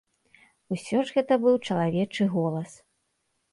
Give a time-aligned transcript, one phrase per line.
[0.75, 2.71] Усё ж гэта быў чалавечы голас.